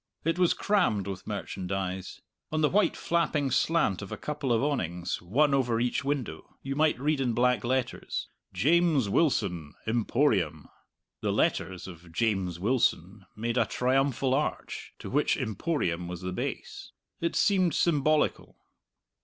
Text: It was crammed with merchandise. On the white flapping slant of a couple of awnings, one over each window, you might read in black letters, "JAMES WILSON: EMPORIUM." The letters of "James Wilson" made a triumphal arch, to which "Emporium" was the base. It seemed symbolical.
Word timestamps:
It 0.25 0.39
was 0.39 0.55
crammed 0.55 1.05
with 1.05 1.27
merchandise. 1.27 2.21
On 2.51 2.61
the 2.61 2.69
white 2.71 2.97
flapping 2.97 3.51
slant 3.51 4.01
of 4.01 4.11
a 4.11 4.17
couple 4.17 4.51
of 4.51 4.63
awnings, 4.63 5.21
one 5.21 5.53
over 5.53 5.79
each 5.79 6.03
window, 6.03 6.55
you 6.63 6.75
might 6.75 6.99
read 6.99 7.21
in 7.21 7.33
black 7.33 7.63
letters, 7.63 8.27
"JAMES 8.51 9.09
WILSON: 9.09 9.75
EMPORIUM." 9.85 10.67
The 11.21 11.31
letters 11.31 11.87
of 11.87 12.11
"James 12.11 12.59
Wilson" 12.59 13.27
made 13.35 13.57
a 13.57 13.65
triumphal 13.67 14.33
arch, 14.33 14.95
to 14.97 15.07
which 15.11 15.37
"Emporium" 15.37 16.07
was 16.07 16.21
the 16.21 16.33
base. 16.33 16.93
It 17.19 17.35
seemed 17.35 17.75
symbolical. 17.75 18.57